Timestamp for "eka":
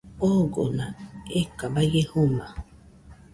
1.41-1.65